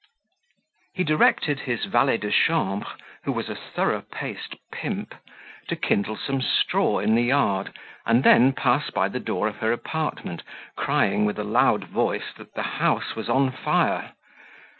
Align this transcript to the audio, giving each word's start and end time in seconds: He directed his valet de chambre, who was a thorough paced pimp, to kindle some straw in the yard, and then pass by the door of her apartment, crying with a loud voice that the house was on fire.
He 0.95 1.03
directed 1.03 1.59
his 1.59 1.85
valet 1.85 2.17
de 2.17 2.31
chambre, 2.31 2.95
who 3.23 3.31
was 3.31 3.49
a 3.49 3.55
thorough 3.55 4.01
paced 4.01 4.55
pimp, 4.71 5.13
to 5.67 5.75
kindle 5.75 6.17
some 6.17 6.41
straw 6.41 6.97
in 6.97 7.13
the 7.13 7.21
yard, 7.25 7.77
and 8.03 8.23
then 8.23 8.51
pass 8.53 8.89
by 8.89 9.09
the 9.09 9.19
door 9.19 9.47
of 9.47 9.57
her 9.57 9.71
apartment, 9.71 10.41
crying 10.75 11.23
with 11.23 11.37
a 11.37 11.43
loud 11.43 11.83
voice 11.83 12.33
that 12.37 12.55
the 12.55 12.63
house 12.81 13.15
was 13.15 13.29
on 13.29 13.51
fire. 13.51 14.13